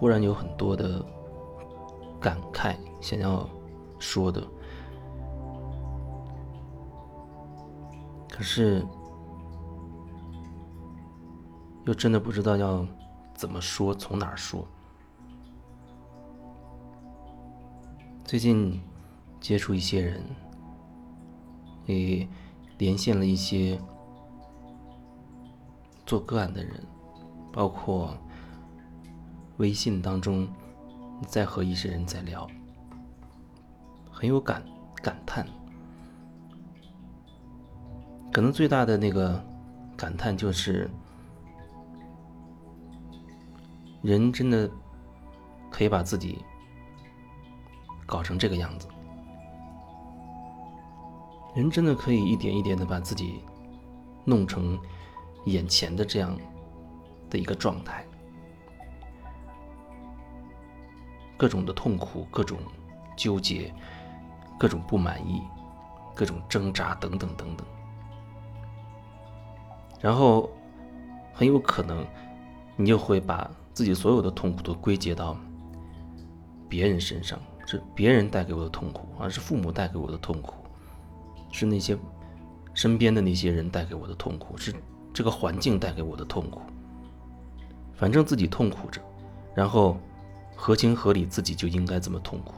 [0.00, 1.04] 忽然有很多的
[2.18, 3.46] 感慨想要
[3.98, 4.42] 说的，
[8.30, 8.82] 可是
[11.84, 12.86] 又真的不知道要
[13.34, 14.66] 怎么说，从哪儿说。
[18.24, 18.82] 最近
[19.38, 20.24] 接触一些人，
[21.84, 22.26] 也
[22.78, 23.78] 连线了一些
[26.06, 26.82] 做个案的人，
[27.52, 28.16] 包括
[29.60, 30.48] 微信当中
[31.28, 32.48] 在和一些人在聊，
[34.10, 34.64] 很有感
[35.02, 35.46] 感叹。
[38.32, 39.44] 可能最大的那个
[39.96, 40.90] 感叹就是，
[44.02, 44.68] 人真的
[45.70, 46.44] 可以把自己。
[48.06, 48.88] 搞成这个样子，
[51.54, 53.40] 人真的可以一点一点的把自己
[54.24, 54.76] 弄成
[55.44, 56.36] 眼前的这样
[57.30, 58.04] 的一个状态，
[61.40, 62.58] 各种的痛苦，各种
[63.16, 63.72] 纠结，
[64.58, 65.40] 各种不满意，
[66.14, 67.66] 各种挣扎，等等等等，
[70.02, 70.50] 然后
[71.32, 72.06] 很有可能
[72.76, 75.34] 你就会把自己所有的痛苦都归结到
[76.68, 77.38] 别人身上。
[77.64, 80.54] 是别人带给我的痛苦，而是父母带给我的痛苦，
[81.52, 81.96] 是那些
[82.74, 84.74] 身边的那些人带给我的痛苦，是
[85.14, 86.60] 这个环境带给我的痛苦。
[87.94, 89.00] 反正自己痛苦着，
[89.54, 89.96] 然后
[90.60, 92.54] 合情合理，自己就应该这么痛苦。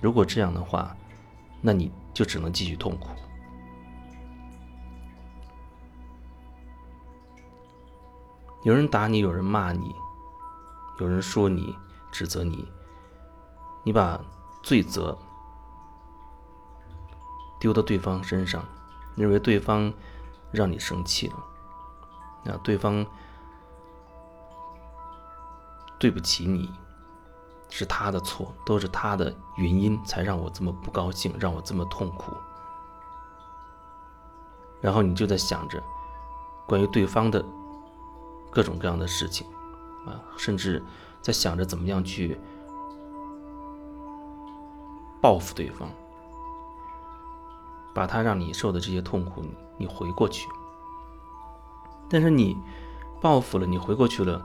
[0.00, 0.96] 如果这样的话，
[1.60, 3.08] 那你就只能继续痛苦。
[8.62, 9.92] 有人打你，有人骂你，
[11.00, 11.74] 有人说你，
[12.12, 12.64] 指责你。
[13.82, 14.20] 你把
[14.62, 15.18] 罪责
[17.58, 18.64] 丢到对方身上，
[19.16, 19.92] 认为对方
[20.52, 21.44] 让你生气了，
[22.44, 23.04] 那对方
[25.98, 26.70] 对不起你，
[27.68, 32.32] 是他的错，都是他的原因才让我这么不高兴，让我这么痛苦。
[34.80, 35.82] 然后你就在想着
[36.66, 37.44] 关于对方的
[38.50, 39.46] 各种各样的事情
[40.06, 40.82] 啊，甚至
[41.20, 42.38] 在想着怎么样去。
[45.20, 45.90] 报复对方，
[47.92, 49.42] 把他让你受的这些痛苦，
[49.76, 50.48] 你回过去。
[52.08, 52.56] 但是你
[53.20, 54.40] 报复了，你回过去了，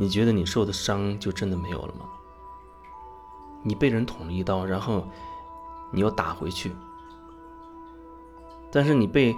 [0.00, 2.06] 你觉得你受的伤就真的没有了吗？
[3.62, 5.06] 你被人捅了一刀，然后
[5.90, 6.74] 你又打回去，
[8.72, 9.36] 但是你被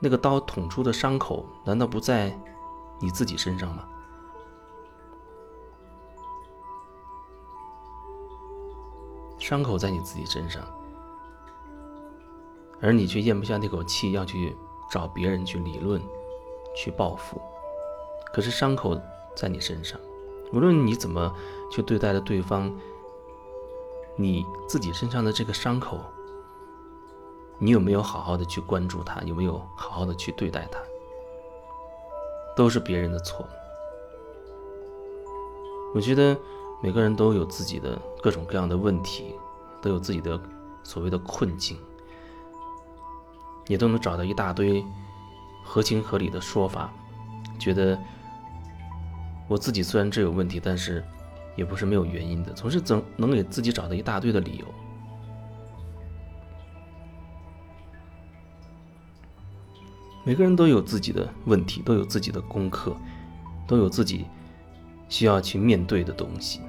[0.00, 2.34] 那个刀捅出的伤口，难道不在
[2.98, 3.86] 你自己身上吗？
[9.38, 10.62] 伤口在你自己身上，
[12.80, 14.56] 而你却咽不下那口气，要去
[14.90, 16.02] 找别人去理论、
[16.74, 17.38] 去报复。
[18.32, 18.98] 可是伤口
[19.38, 19.98] 在你身上，
[20.52, 21.32] 无论你怎么
[21.70, 22.74] 去对待了对方，
[24.16, 26.00] 你自己身上的这个伤口，
[27.58, 29.20] 你有没有好好的去关注它？
[29.22, 30.80] 有没有好好的去对待它？
[32.56, 33.46] 都是别人的错。
[35.94, 36.36] 我觉得。
[36.80, 39.34] 每个人都有自己的各种各样的问题，
[39.82, 40.40] 都有自己的
[40.84, 41.76] 所谓的困境，
[43.66, 44.86] 也都能找到一大堆
[45.64, 46.92] 合情合理的说法，
[47.58, 47.98] 觉得
[49.48, 51.02] 我自己虽然这有问题，但是
[51.56, 54.66] 也不是没有原因的，总是总能给自己找到一大堆的理由。
[60.24, 62.94] 每个人都有自己的问题，都有自己的功课，
[63.66, 64.26] 都有自己
[65.08, 66.60] 需要去面对的东西。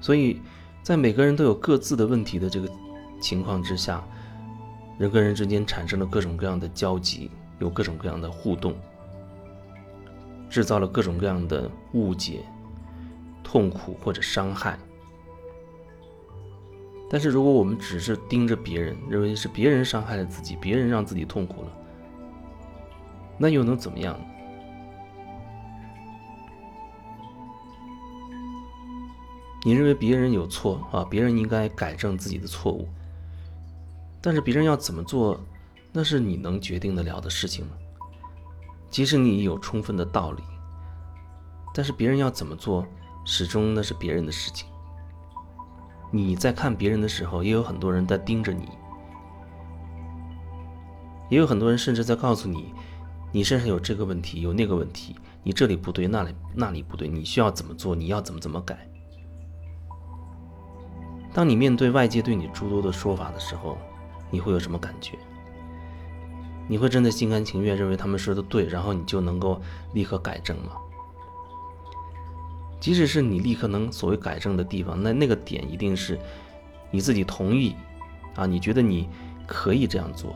[0.00, 0.40] 所以，
[0.82, 2.68] 在每个人都有各自的问题的这个
[3.20, 4.02] 情况之下，
[5.00, 8.76] 人跟人之间产生了各种各样的交集，有各种各样的互动，
[10.50, 12.44] 制造了各种各样的误解、
[13.42, 14.78] 痛苦或者伤害。
[17.08, 21.72] 但是，如果我们只是盯着别人，认为是别人伤害了自己，别人让自己痛苦了，
[23.38, 24.20] 那又能怎么样？
[29.64, 31.06] 你认为别人有错啊？
[31.08, 32.86] 别人应该改正自己的错误。
[34.22, 35.40] 但是别人要怎么做，
[35.92, 37.72] 那是你能决定得了的事情吗？
[38.90, 40.42] 即使你有充分的道理，
[41.72, 42.84] 但是别人要怎么做，
[43.24, 44.68] 始终那是别人的事情。
[46.10, 48.68] 你在看别人的时候，也有很多人在盯着你，
[51.28, 52.74] 也有很多人甚至在告诉你，
[53.30, 55.14] 你身上有这个问题，有那个问题，
[55.44, 58.90] 你这里不对，那里那里不对，你需要怎么做，你要怎么怎么改。
[61.32, 63.78] 当你面对外界对你诸多的说法的时候，
[64.30, 65.18] 你会有什么感觉？
[66.68, 69.60] 你会真的心甘情愿认为他们说的对，然后你就能够
[69.92, 70.72] 立刻改正吗？
[72.78, 76.18] 即使是你立刻能所谓改正的地方，那那个点一定是
[76.90, 77.74] 你自己同意
[78.36, 79.08] 啊，你觉得你
[79.46, 80.34] 可以这样做。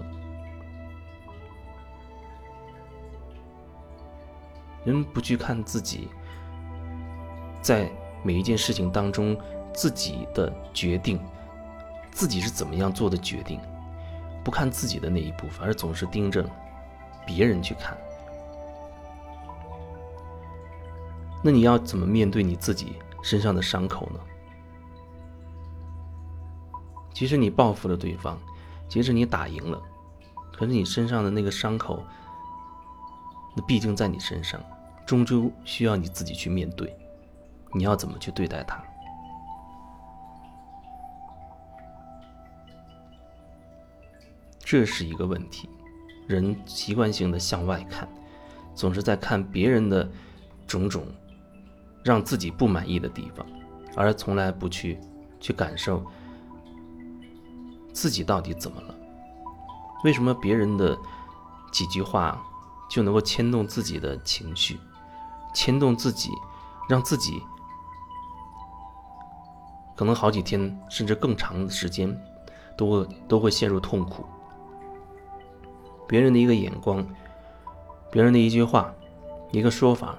[4.85, 6.09] 人不去看自己
[7.63, 7.91] 在
[8.23, 9.35] 每一件事情当中
[9.73, 11.19] 自己的决定，
[12.11, 13.59] 自己是怎么样做的决定，
[14.45, 16.45] 不看自己的那一部分，而总是盯着
[17.27, 17.97] 别人去看。
[21.43, 24.21] 那你要怎么面对你自己身上的伤口呢？
[27.13, 28.39] 即使你报复了对方，
[28.89, 29.81] 即使你打赢了，
[30.53, 32.03] 可是你身上的那个伤口，
[33.57, 34.61] 那毕竟在你身上，
[35.07, 36.95] 终究需要你自己去面对。
[37.73, 38.83] 你要怎么去对待它？
[44.65, 45.69] 这是一个问题。
[46.27, 48.09] 人习惯性的向外看，
[48.75, 50.11] 总是在看别人的
[50.67, 51.07] 种种。
[52.05, 53.47] 让自己不满意的地方，
[53.97, 55.01] 而从来不去
[55.41, 56.05] 去感受
[57.95, 58.95] 自己到底怎么了？
[60.05, 60.95] 为什么别人的
[61.73, 62.45] 几句话
[62.91, 64.79] 就能够牵动自己的情绪，
[65.55, 66.29] 牵动自己，
[66.91, 67.43] 让自己
[69.97, 72.15] 可能好几天甚至更长的时间
[72.77, 74.27] 都会都会陷入痛苦？
[76.07, 77.07] 别人的一个眼光，
[78.11, 78.95] 别人的一句话，
[79.51, 80.17] 一个说法。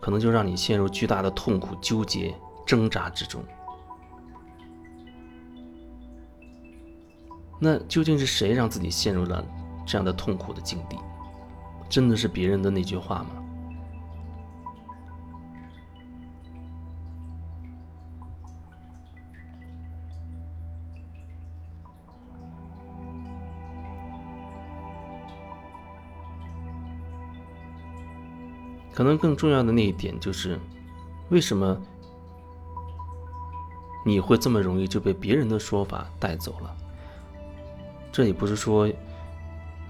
[0.00, 2.34] 可能就让你陷入巨大的痛苦、纠结、
[2.64, 3.44] 挣扎之中。
[7.58, 9.44] 那究竟是谁让自己陷入了
[9.86, 10.96] 这样的痛苦的境地？
[11.90, 13.39] 真的是别人的那句话吗？
[28.92, 30.58] 可能更重要的那一点就是，
[31.30, 31.80] 为什么
[34.04, 36.76] 你会这么容易就被别人的说法带走了？
[38.12, 38.90] 这也不是说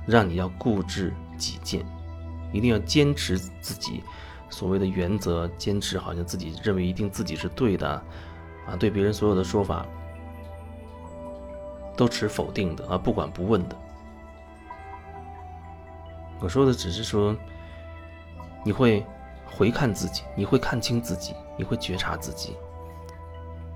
[0.07, 1.85] 让你要固执己见，
[2.53, 4.03] 一定要坚持自己
[4.51, 7.89] 所谓的原则，坚持好像自己认为一定自己是对的
[8.67, 9.87] 啊，对别人所有的说法
[11.97, 13.77] 都持否定的啊，不管不问的。
[16.39, 17.35] 我说的只是说。
[18.65, 19.05] 你会
[19.45, 22.57] 回看自己，你会看清自己，你会觉察自己。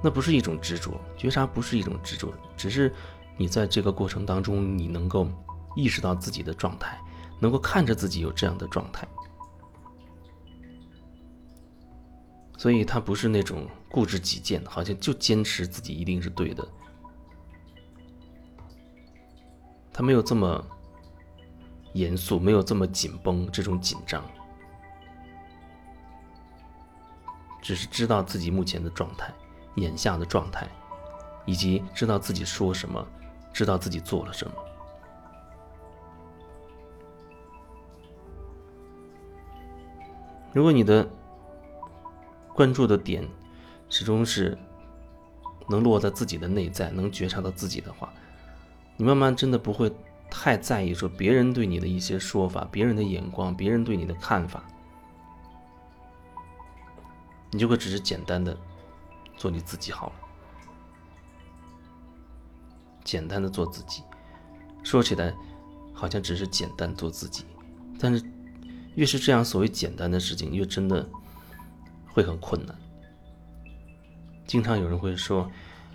[0.02, 2.92] 那不是一种执着，觉察不是一种执着，只是
[3.36, 5.26] 你在这个过程当中，你能够
[5.74, 6.98] 意识到自己的状态，
[7.40, 9.08] 能够看着自己有这样的状态。
[12.56, 16.66] 所以，他不是那种固执己见，好像就坚持自己一定是对的。
[19.92, 20.64] 他没有这么
[21.92, 24.24] 严肃，没有这么紧绷，这种紧张。
[27.64, 29.32] 只是知道自己目前的状态，
[29.76, 30.68] 眼下的状态，
[31.46, 33.02] 以及知道自己说什么，
[33.54, 34.52] 知道自己做了什么。
[40.52, 41.08] 如果你的
[42.54, 43.26] 关注的点
[43.88, 44.56] 始终是
[45.66, 48.12] 能落在自己的内在，能觉察到自己的话，
[48.98, 49.90] 你慢慢真的不会
[50.30, 54.62] 太在意说别人对你的一些说法、别人的眼光、别人对你的看法。
[57.54, 58.58] 你就会只是简单的
[59.36, 60.14] 做你自己好了，
[63.04, 64.02] 简单的做自己。
[64.82, 65.32] 说起来
[65.92, 67.44] 好像只是简单做自己，
[67.96, 68.28] 但是
[68.96, 71.08] 越是这样所谓简单的事情，越真的
[72.12, 72.76] 会很困难。
[74.48, 75.48] 经常有人会说，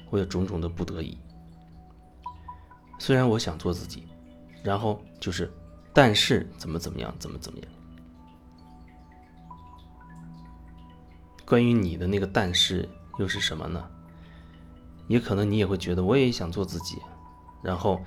[0.09, 1.17] 我有种种的不得已。
[2.99, 4.07] 虽然我想做自己，
[4.63, 5.51] 然后就是，
[5.93, 7.67] 但是怎么怎么样，怎么怎么样。
[11.49, 12.87] 关于你的那个但是
[13.17, 13.83] 又是什么呢？
[15.07, 17.01] 也可能你也会觉得我也想做自己，
[17.63, 17.99] 然后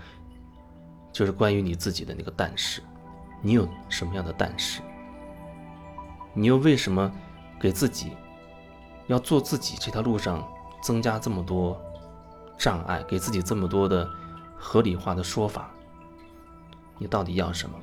[1.12, 2.80] 就是关于你自己的那个但是，
[3.40, 4.80] 你有什么样的但是？
[6.32, 7.12] 你又为什么
[7.60, 8.12] 给自己
[9.08, 10.48] 要做自己这条路上
[10.80, 11.76] 增加这么多
[12.56, 14.08] 障碍，给自己这么多的
[14.56, 15.68] 合理化的说法？
[16.96, 17.76] 你到底要什么？